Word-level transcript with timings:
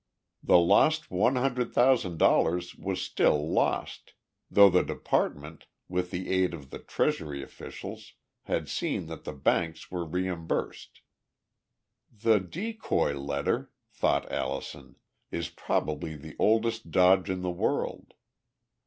The 0.41 0.57
lost 0.57 1.11
one 1.11 1.35
hundred 1.35 1.75
thousand 1.75 2.17
dollars 2.17 2.73
was 2.73 2.99
still 3.03 3.47
lost; 3.53 4.13
though 4.49 4.67
the 4.67 4.81
department, 4.81 5.67
with 5.87 6.09
the 6.09 6.27
aid 6.31 6.55
of 6.55 6.71
the 6.71 6.79
Treasury 6.79 7.43
officials, 7.43 8.13
had 8.45 8.67
seen 8.67 9.05
that 9.05 9.25
the 9.25 9.31
banks 9.31 9.91
were 9.91 10.03
reimbursed. 10.03 11.01
"The 12.11 12.39
decoy 12.39 13.13
letter," 13.13 13.71
thought 13.91 14.31
Allison, 14.31 14.95
"is 15.29 15.49
probably 15.49 16.15
the 16.15 16.35
oldest 16.39 16.89
dodge 16.89 17.29
in 17.29 17.43
the 17.43 17.51
world. 17.51 18.15